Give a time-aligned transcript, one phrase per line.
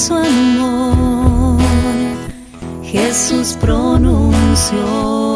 [0.00, 1.58] su amor,
[2.82, 5.29] Jesús pronunció.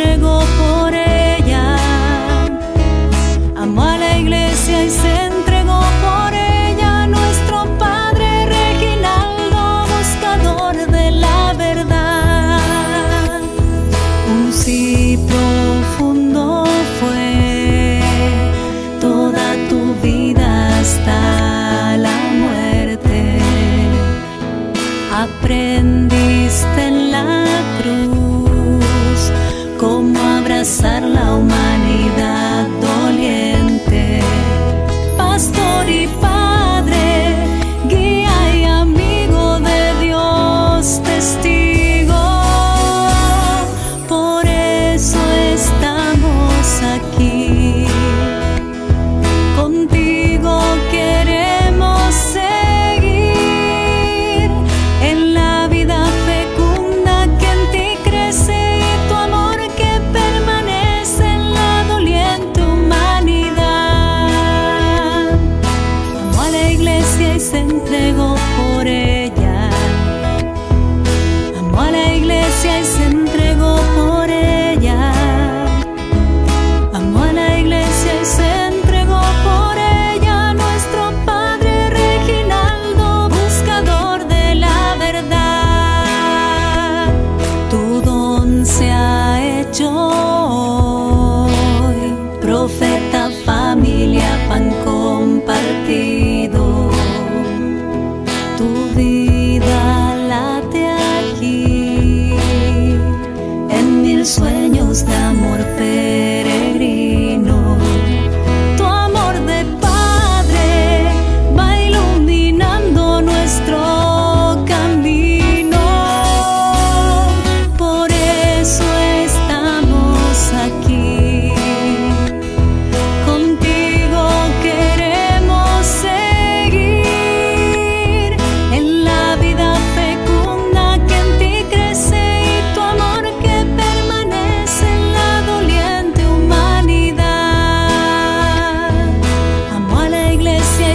[0.00, 1.76] entregó por ella.
[3.56, 5.19] Amó a la iglesia y se
[72.62, 73.09] 在思念。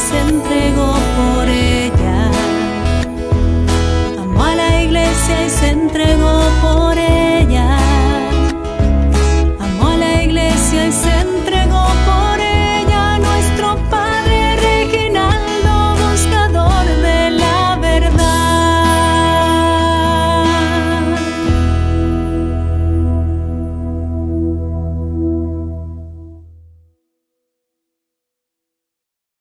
[0.00, 0.99] se entregó.